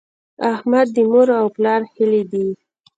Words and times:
احمد 0.53 0.87
د 0.95 0.97
مور 1.11 1.27
او 1.39 1.45
پلار 1.55 1.81
ښهلی 1.91 2.23
دی. 2.31 2.47